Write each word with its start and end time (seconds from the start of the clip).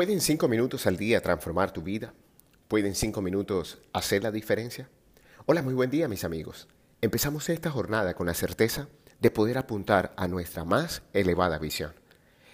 ¿Pueden 0.00 0.22
cinco 0.22 0.48
minutos 0.48 0.86
al 0.86 0.96
día 0.96 1.20
transformar 1.20 1.74
tu 1.74 1.82
vida? 1.82 2.14
¿Pueden 2.68 2.94
cinco 2.94 3.20
minutos 3.20 3.82
hacer 3.92 4.22
la 4.22 4.30
diferencia? 4.30 4.88
Hola, 5.44 5.60
muy 5.60 5.74
buen 5.74 5.90
día 5.90 6.08
mis 6.08 6.24
amigos. 6.24 6.68
Empezamos 7.02 7.50
esta 7.50 7.70
jornada 7.70 8.14
con 8.14 8.26
la 8.26 8.32
certeza 8.32 8.88
de 9.20 9.30
poder 9.30 9.58
apuntar 9.58 10.14
a 10.16 10.26
nuestra 10.26 10.64
más 10.64 11.02
elevada 11.12 11.58
visión. 11.58 11.92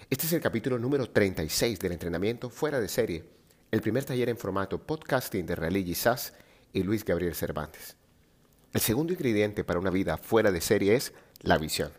Este 0.09 0.25
es 0.25 0.33
el 0.33 0.41
capítulo 0.41 0.77
número 0.77 1.09
36 1.09 1.79
del 1.79 1.93
entrenamiento 1.93 2.49
fuera 2.49 2.81
de 2.81 2.89
serie, 2.89 3.23
el 3.71 3.79
primer 3.79 4.03
taller 4.03 4.27
en 4.27 4.37
formato 4.37 4.85
podcasting 4.85 5.45
de 5.45 5.55
Religi 5.55 5.95
Sass 5.95 6.33
y 6.73 6.83
Luis 6.83 7.05
Gabriel 7.05 7.33
Cervantes. 7.33 7.95
El 8.73 8.81
segundo 8.81 9.13
ingrediente 9.13 9.63
para 9.63 9.79
una 9.79 9.89
vida 9.89 10.17
fuera 10.17 10.51
de 10.51 10.59
serie 10.59 10.95
es 10.95 11.13
la 11.39 11.57
visión. 11.57 11.93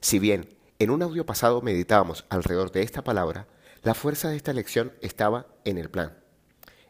Si 0.00 0.18
bien 0.18 0.48
en 0.78 0.88
un 0.88 1.02
audio 1.02 1.26
pasado 1.26 1.60
meditábamos 1.60 2.24
alrededor 2.30 2.72
de 2.72 2.80
esta 2.80 3.04
palabra, 3.04 3.46
la 3.82 3.94
fuerza 3.94 4.28
de 4.28 4.36
esta 4.36 4.52
lección 4.52 4.92
estaba 5.00 5.46
en 5.64 5.78
el 5.78 5.90
plan. 5.90 6.18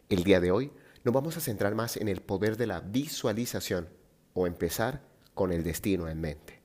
El 0.09 0.25
día 0.25 0.41
de 0.41 0.51
hoy 0.51 0.73
nos 1.05 1.15
vamos 1.15 1.37
a 1.37 1.41
centrar 1.41 1.77
más 1.77 1.97
en 1.97 2.09
el 2.09 2.21
poder 2.21 2.57
de 2.57 2.67
la 2.67 2.81
visualización 2.81 3.89
o 4.35 4.49
empezar 4.49 5.01
con 5.35 5.53
el 5.53 5.63
destino 5.63 6.09
en 6.09 6.21
mente. 6.21 6.61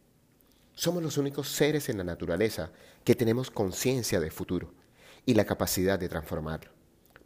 Somos 0.74 1.04
los 1.04 1.20
únicos 1.20 1.50
seres 1.50 1.90
en 1.90 2.00
la 2.00 2.04
naturaleza 2.04 2.72
que 3.04 3.14
tenemos 3.14 3.52
conciencia 3.52 4.20
del 4.20 4.32
futuro 4.32 4.74
y 5.28 5.36
la 5.36 5.46
capacidad 5.46 6.00
de 6.00 6.10
transformarlo. 6.10 6.72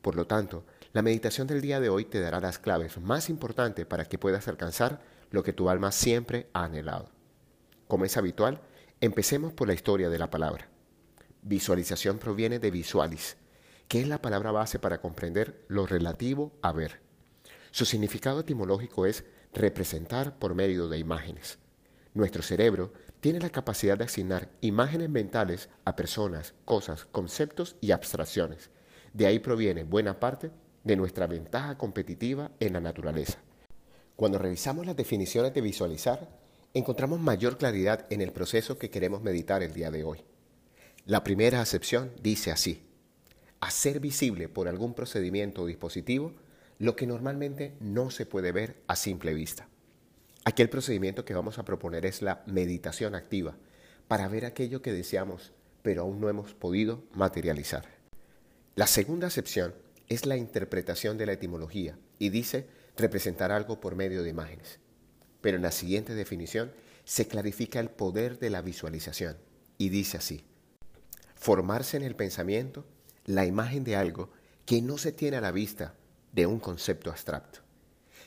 Por 0.02 0.16
lo 0.16 0.28
tanto, 0.28 0.66
la 0.92 1.02
meditación 1.02 1.48
del 1.48 1.62
día 1.62 1.80
de 1.80 1.90
hoy 1.90 2.04
te 2.04 2.20
dará 2.20 2.42
las 2.42 2.60
claves 2.60 3.00
más 3.00 3.30
importantes 3.30 3.86
para 3.86 4.06
que 4.06 4.20
puedas 4.20 4.50
alcanzar 4.50 5.02
lo 5.32 5.42
que 5.42 5.54
tu 5.54 5.70
alma 5.70 5.94
siempre 5.94 6.50
ha 6.52 6.66
anhelado. 6.66 7.10
Como 7.88 8.04
es 8.04 8.18
habitual, 8.18 8.60
empecemos 9.00 9.54
por 9.54 9.70
la 9.70 9.74
historia 9.74 10.10
de 10.10 10.20
la 10.20 10.30
palabra. 10.30 10.70
Visualización 11.42 12.20
proviene 12.20 12.60
de 12.60 12.72
visualis, 12.72 13.38
que 13.88 14.02
es 14.02 14.08
la 14.08 14.22
palabra 14.22 14.52
base 14.52 14.78
para 14.80 15.02
comprender 15.02 15.64
lo 15.68 15.86
relativo 15.86 16.52
a 16.62 16.72
ver. 16.72 17.00
Su 17.72 17.86
significado 17.86 18.42
etimológico 18.42 19.06
es 19.06 19.24
representar 19.54 20.38
por 20.38 20.54
medio 20.56 20.88
de 20.88 20.98
imágenes. 20.98 21.58
Nuestro 22.14 22.42
cerebro 22.42 22.92
tiene 23.22 23.40
la 23.40 23.50
capacidad 23.50 23.98
de 23.98 24.06
asignar 24.06 24.50
imágenes 24.62 25.10
mentales 25.10 25.70
a 25.86 25.96
personas, 25.96 26.54
cosas, 26.66 27.06
conceptos 27.06 27.76
y 27.82 27.92
abstracciones. 27.92 28.70
De 29.14 29.26
ahí 29.26 29.40
proviene 29.40 29.84
buena 29.84 30.20
parte 30.20 30.52
de 30.84 30.96
nuestra 30.96 31.28
ventaja 31.28 31.78
competitiva 31.78 32.52
en 32.60 32.74
la 32.74 32.80
naturaleza. 32.80 33.40
Cuando 34.16 34.38
revisamos 34.38 34.86
las 34.86 34.96
definiciones 34.96 35.54
de 35.54 35.62
visualizar, 35.62 36.30
encontramos 36.74 37.20
mayor 37.20 37.58
claridad 37.58 38.06
en 38.10 38.22
el 38.22 38.32
proceso 38.32 38.78
que 38.78 38.90
queremos 38.90 39.22
meditar 39.22 39.64
el 39.64 39.74
día 39.74 39.92
de 39.92 40.04
hoy. 40.04 40.24
La 41.10 41.24
primera 41.24 41.60
acepción 41.60 42.12
dice 42.22 42.52
así, 42.52 42.84
hacer 43.62 44.00
visible 44.00 44.48
por 44.48 44.68
algún 44.68 44.94
procedimiento 44.94 45.64
o 45.64 45.66
dispositivo 45.66 46.36
lo 46.78 46.96
que 46.96 47.08
normalmente 47.08 47.76
no 47.80 48.12
se 48.12 48.28
puede 48.28 48.52
ver 48.52 48.84
a 48.86 48.96
simple 48.96 49.34
vista. 49.34 49.68
Aquí 50.46 50.62
el 50.62 50.70
procedimiento 50.70 51.26
que 51.26 51.34
vamos 51.34 51.58
a 51.58 51.66
proponer 51.66 52.06
es 52.06 52.22
la 52.22 52.44
meditación 52.46 53.16
activa, 53.16 53.58
para 54.08 54.28
ver 54.28 54.46
aquello 54.46 54.84
que 54.84 54.94
deseamos 54.94 55.52
pero 55.82 56.04
aún 56.04 56.22
no 56.22 56.30
hemos 56.30 56.54
podido 56.54 57.04
materializar. 57.16 57.86
La 58.76 58.86
segunda 58.86 59.26
acepción 59.26 59.74
es 60.10 60.28
la 60.28 60.38
interpretación 60.38 61.18
de 61.18 61.26
la 61.26 61.34
etimología 61.34 61.98
y 62.20 62.30
dice 62.30 62.68
representar 62.96 63.52
algo 63.52 63.80
por 63.80 63.96
medio 63.96 64.22
de 64.22 64.30
imágenes. 64.30 64.80
Pero 65.42 65.58
en 65.58 65.64
la 65.64 65.72
siguiente 65.72 66.14
definición 66.14 66.72
se 67.04 67.28
clarifica 67.28 67.80
el 67.80 67.90
poder 67.90 68.38
de 68.38 68.52
la 68.52 68.62
visualización 68.62 69.38
y 69.80 69.90
dice 69.90 70.18
así, 70.18 70.46
formarse 71.40 71.96
en 71.96 72.04
el 72.04 72.16
pensamiento 72.16 72.86
la 73.26 73.46
imagen 73.46 73.86
de 73.86 73.96
algo 73.96 74.30
que 74.66 74.82
no 74.82 74.98
se 74.98 75.14
tiene 75.14 75.38
a 75.38 75.42
la 75.42 75.52
vista 75.52 75.96
de 76.34 76.46
un 76.46 76.60
concepto 76.60 77.10
abstracto. 77.10 77.62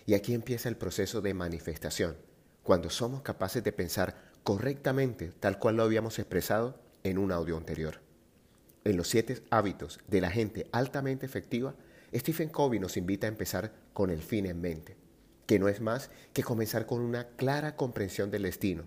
Y 0.06 0.14
aquí 0.14 0.34
empieza 0.34 0.68
el 0.68 0.76
proceso 0.76 1.20
de 1.20 1.34
manifestación, 1.34 2.16
cuando 2.62 2.88
somos 2.90 3.22
capaces 3.22 3.62
de 3.62 3.72
pensar 3.72 4.16
correctamente 4.42 5.30
tal 5.38 5.58
cual 5.58 5.76
lo 5.76 5.82
habíamos 5.82 6.18
expresado 6.18 6.80
en 7.04 7.18
un 7.18 7.32
audio 7.32 7.56
anterior. 7.56 8.00
En 8.84 8.96
los 8.96 9.08
siete 9.08 9.42
hábitos 9.50 10.00
de 10.08 10.20
la 10.20 10.30
gente 10.30 10.66
altamente 10.72 11.26
efectiva, 11.26 11.74
Stephen 12.14 12.48
Covey 12.48 12.80
nos 12.80 12.96
invita 12.96 13.26
a 13.26 13.28
empezar 13.28 13.72
con 13.92 14.10
el 14.10 14.22
fin 14.22 14.46
en 14.46 14.60
mente, 14.60 14.96
que 15.46 15.58
no 15.58 15.68
es 15.68 15.80
más 15.80 16.10
que 16.32 16.42
comenzar 16.42 16.86
con 16.86 17.00
una 17.02 17.28
clara 17.28 17.76
comprensión 17.76 18.30
del 18.30 18.44
destino, 18.44 18.84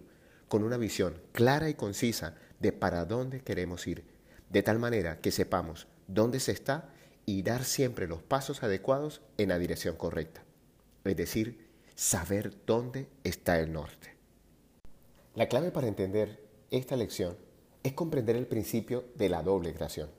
con 0.47 0.63
una 0.63 0.77
visión 0.77 1.21
clara 1.31 1.69
y 1.69 1.75
concisa 1.75 2.35
de 2.59 2.71
para 2.71 3.05
dónde 3.05 3.41
queremos 3.41 3.85
ir 3.87 4.14
de 4.55 4.63
tal 4.63 4.79
manera 4.79 5.19
que 5.19 5.31
sepamos 5.31 5.85
dónde 6.07 6.39
se 6.39 6.53
está 6.53 6.87
y 7.25 7.41
dar 7.41 7.65
siempre 7.65 8.07
los 8.07 8.21
pasos 8.23 8.63
adecuados 8.63 9.19
en 9.37 9.49
la 9.49 9.59
dirección 9.59 9.97
correcta. 9.97 10.45
Es 11.03 11.17
decir, 11.17 11.67
saber 11.93 12.53
dónde 12.65 13.09
está 13.25 13.59
el 13.59 13.73
norte. 13.73 14.15
La 15.33 15.49
clave 15.49 15.71
para 15.71 15.89
entender 15.89 16.41
esta 16.71 16.95
lección 16.95 17.35
es 17.83 17.91
comprender 17.91 18.37
el 18.37 18.47
principio 18.47 19.03
de 19.15 19.27
la 19.27 19.43
doble 19.43 19.73
creación. 19.73 20.09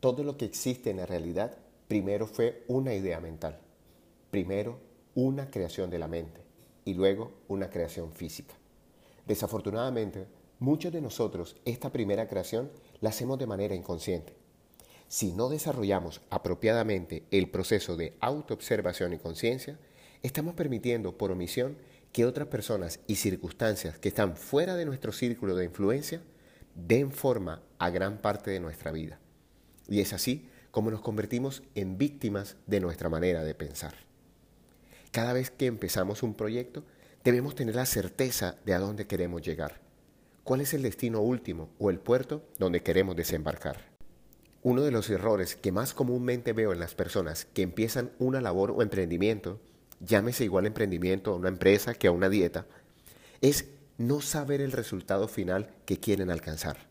Todo 0.00 0.24
lo 0.24 0.36
que 0.36 0.46
existe 0.46 0.90
en 0.90 0.96
la 0.96 1.06
realidad 1.06 1.56
primero 1.86 2.26
fue 2.26 2.64
una 2.66 2.92
idea 2.92 3.20
mental, 3.20 3.60
primero 4.32 4.80
una 5.14 5.48
creación 5.48 5.90
de 5.90 6.00
la 6.00 6.08
mente 6.08 6.40
y 6.84 6.94
luego 6.94 7.30
una 7.46 7.70
creación 7.70 8.10
física. 8.10 8.56
Desafortunadamente, 9.28 10.26
muchos 10.58 10.92
de 10.92 11.00
nosotros 11.00 11.54
esta 11.64 11.92
primera 11.92 12.26
creación 12.26 12.68
la 13.04 13.10
hacemos 13.10 13.38
de 13.38 13.46
manera 13.46 13.74
inconsciente. 13.74 14.34
Si 15.08 15.32
no 15.32 15.50
desarrollamos 15.50 16.22
apropiadamente 16.30 17.24
el 17.30 17.50
proceso 17.50 17.98
de 17.98 18.16
autoobservación 18.20 19.12
y 19.12 19.18
conciencia, 19.18 19.78
estamos 20.22 20.54
permitiendo 20.54 21.18
por 21.18 21.30
omisión 21.30 21.76
que 22.12 22.24
otras 22.24 22.48
personas 22.48 23.00
y 23.06 23.16
circunstancias 23.16 23.98
que 23.98 24.08
están 24.08 24.38
fuera 24.38 24.74
de 24.74 24.86
nuestro 24.86 25.12
círculo 25.12 25.54
de 25.54 25.66
influencia 25.66 26.22
den 26.74 27.12
forma 27.12 27.62
a 27.78 27.90
gran 27.90 28.22
parte 28.22 28.50
de 28.50 28.60
nuestra 28.60 28.90
vida. 28.90 29.20
Y 29.86 30.00
es 30.00 30.14
así 30.14 30.48
como 30.70 30.90
nos 30.90 31.02
convertimos 31.02 31.62
en 31.74 31.98
víctimas 31.98 32.56
de 32.66 32.80
nuestra 32.80 33.10
manera 33.10 33.44
de 33.44 33.54
pensar. 33.54 33.94
Cada 35.10 35.34
vez 35.34 35.50
que 35.50 35.66
empezamos 35.66 36.22
un 36.22 36.32
proyecto, 36.32 36.84
debemos 37.22 37.54
tener 37.54 37.74
la 37.74 37.84
certeza 37.84 38.56
de 38.64 38.72
a 38.72 38.78
dónde 38.78 39.06
queremos 39.06 39.42
llegar 39.42 39.83
cuál 40.44 40.60
es 40.60 40.74
el 40.74 40.82
destino 40.82 41.20
último 41.20 41.70
o 41.78 41.90
el 41.90 41.98
puerto 41.98 42.46
donde 42.58 42.82
queremos 42.82 43.16
desembarcar. 43.16 43.94
Uno 44.62 44.82
de 44.82 44.90
los 44.90 45.10
errores 45.10 45.56
que 45.56 45.72
más 45.72 45.92
comúnmente 45.94 46.52
veo 46.52 46.72
en 46.72 46.80
las 46.80 46.94
personas 46.94 47.46
que 47.46 47.62
empiezan 47.62 48.12
una 48.18 48.40
labor 48.40 48.70
o 48.70 48.82
emprendimiento, 48.82 49.60
llámese 50.00 50.44
igual 50.44 50.66
emprendimiento 50.66 51.32
a 51.32 51.36
una 51.36 51.48
empresa 51.48 51.94
que 51.94 52.06
a 52.06 52.12
una 52.12 52.28
dieta, 52.28 52.66
es 53.40 53.66
no 53.98 54.20
saber 54.20 54.60
el 54.60 54.72
resultado 54.72 55.28
final 55.28 55.70
que 55.86 55.98
quieren 55.98 56.30
alcanzar. 56.30 56.88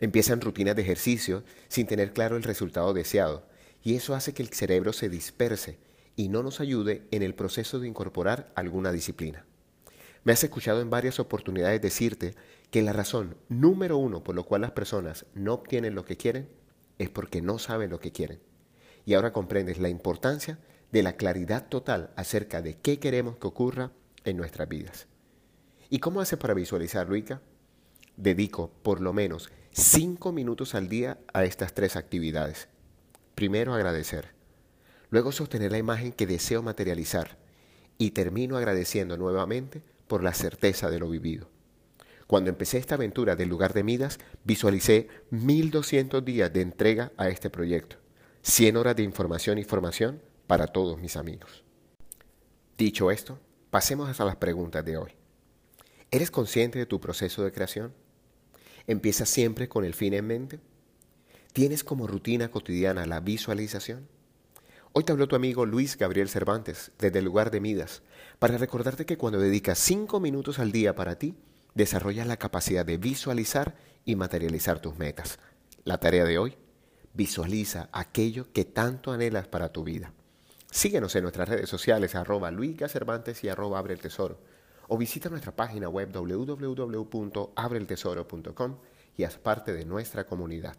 Empiezan 0.00 0.40
rutinas 0.40 0.76
de 0.76 0.82
ejercicio 0.82 1.44
sin 1.68 1.86
tener 1.86 2.12
claro 2.12 2.36
el 2.36 2.42
resultado 2.42 2.92
deseado 2.92 3.46
y 3.82 3.96
eso 3.96 4.14
hace 4.14 4.34
que 4.34 4.42
el 4.42 4.48
cerebro 4.48 4.92
se 4.92 5.08
disperse 5.08 5.78
y 6.16 6.28
no 6.28 6.42
nos 6.42 6.60
ayude 6.60 7.06
en 7.10 7.22
el 7.22 7.34
proceso 7.34 7.80
de 7.80 7.88
incorporar 7.88 8.52
alguna 8.54 8.92
disciplina. 8.92 9.44
Me 10.24 10.32
has 10.32 10.42
escuchado 10.42 10.80
en 10.80 10.88
varias 10.88 11.20
oportunidades 11.20 11.82
decirte 11.82 12.34
que 12.74 12.82
la 12.82 12.92
razón 12.92 13.36
número 13.48 13.98
uno 13.98 14.24
por 14.24 14.34
lo 14.34 14.46
cual 14.46 14.62
las 14.62 14.72
personas 14.72 15.26
no 15.32 15.54
obtienen 15.54 15.94
lo 15.94 16.04
que 16.04 16.16
quieren 16.16 16.48
es 16.98 17.08
porque 17.08 17.40
no 17.40 17.60
saben 17.60 17.88
lo 17.88 18.00
que 18.00 18.10
quieren. 18.10 18.40
Y 19.06 19.14
ahora 19.14 19.32
comprendes 19.32 19.78
la 19.78 19.88
importancia 19.88 20.58
de 20.90 21.04
la 21.04 21.12
claridad 21.12 21.68
total 21.68 22.10
acerca 22.16 22.62
de 22.62 22.76
qué 22.76 22.98
queremos 22.98 23.36
que 23.36 23.46
ocurra 23.46 23.92
en 24.24 24.36
nuestras 24.36 24.68
vidas. 24.68 25.06
¿Y 25.88 26.00
cómo 26.00 26.20
hace 26.20 26.36
para 26.36 26.52
visualizar, 26.52 27.08
Luica? 27.08 27.42
Dedico 28.16 28.72
por 28.82 29.00
lo 29.00 29.12
menos 29.12 29.52
cinco 29.70 30.32
minutos 30.32 30.74
al 30.74 30.88
día 30.88 31.20
a 31.32 31.44
estas 31.44 31.74
tres 31.74 31.94
actividades. 31.94 32.66
Primero 33.36 33.72
agradecer, 33.72 34.34
luego 35.10 35.30
sostener 35.30 35.70
la 35.70 35.78
imagen 35.78 36.10
que 36.10 36.26
deseo 36.26 36.60
materializar 36.60 37.38
y 37.98 38.10
termino 38.10 38.56
agradeciendo 38.56 39.16
nuevamente 39.16 39.80
por 40.08 40.24
la 40.24 40.34
certeza 40.34 40.90
de 40.90 40.98
lo 40.98 41.08
vivido. 41.08 41.53
Cuando 42.26 42.50
empecé 42.50 42.78
esta 42.78 42.94
aventura 42.94 43.36
del 43.36 43.48
lugar 43.48 43.74
de 43.74 43.82
Midas, 43.82 44.18
visualicé 44.44 45.08
1200 45.30 46.24
días 46.24 46.52
de 46.52 46.62
entrega 46.62 47.12
a 47.16 47.28
este 47.28 47.50
proyecto, 47.50 47.96
100 48.42 48.76
horas 48.76 48.96
de 48.96 49.02
información 49.02 49.58
y 49.58 49.64
formación 49.64 50.22
para 50.46 50.66
todos 50.66 50.98
mis 50.98 51.16
amigos. 51.16 51.64
Dicho 52.78 53.10
esto, 53.10 53.38
pasemos 53.70 54.20
a 54.20 54.24
las 54.24 54.36
preguntas 54.36 54.84
de 54.84 54.96
hoy. 54.96 55.12
¿Eres 56.10 56.30
consciente 56.30 56.78
de 56.78 56.86
tu 56.86 57.00
proceso 57.00 57.44
de 57.44 57.52
creación? 57.52 57.92
¿Empiezas 58.86 59.28
siempre 59.28 59.68
con 59.68 59.84
el 59.84 59.94
fin 59.94 60.14
en 60.14 60.26
mente? 60.26 60.60
¿Tienes 61.52 61.84
como 61.84 62.06
rutina 62.06 62.50
cotidiana 62.50 63.06
la 63.06 63.20
visualización? 63.20 64.08
Hoy 64.92 65.04
te 65.04 65.12
habló 65.12 65.28
tu 65.28 65.36
amigo 65.36 65.66
Luis 65.66 65.98
Gabriel 65.98 66.28
Cervantes 66.28 66.92
desde 66.98 67.18
el 67.18 67.24
lugar 67.24 67.50
de 67.50 67.60
Midas 67.60 68.02
para 68.38 68.58
recordarte 68.58 69.06
que 69.06 69.18
cuando 69.18 69.40
dedicas 69.40 69.78
cinco 69.78 70.20
minutos 70.20 70.58
al 70.58 70.72
día 70.72 70.94
para 70.94 71.18
ti, 71.18 71.34
desarrollas 71.74 72.26
la 72.26 72.36
capacidad 72.36 72.86
de 72.86 72.96
visualizar 72.96 73.74
y 74.04 74.16
materializar 74.16 74.80
tus 74.80 74.98
metas. 74.98 75.38
La 75.84 75.98
tarea 75.98 76.24
de 76.24 76.38
hoy, 76.38 76.56
Visualiza 77.14 77.88
aquello 77.92 78.52
que 78.52 78.64
tanto 78.64 79.12
anhelas 79.12 79.46
para 79.46 79.68
tu 79.68 79.84
vida. 79.84 80.12
Síguenos 80.68 81.14
en 81.14 81.22
nuestras 81.22 81.48
redes 81.48 81.70
sociales 81.70 82.16
arroba 82.16 82.50
Luis 82.50 82.76
Cervantes 82.88 83.44
y 83.44 83.48
arroba 83.48 83.78
Abre 83.78 83.94
el 83.94 84.00
Tesoro 84.00 84.40
o 84.88 84.98
visita 84.98 85.28
nuestra 85.28 85.54
página 85.54 85.88
web 85.88 86.10
www.abreltesoro.com 86.12 88.78
y 89.16 89.22
haz 89.22 89.38
parte 89.38 89.72
de 89.72 89.84
nuestra 89.84 90.26
comunidad. 90.26 90.74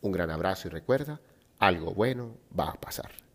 Un 0.00 0.10
gran 0.10 0.32
abrazo 0.32 0.66
y 0.66 0.72
recuerda, 0.72 1.20
algo 1.60 1.94
bueno 1.94 2.36
va 2.58 2.70
a 2.70 2.80
pasar. 2.80 3.25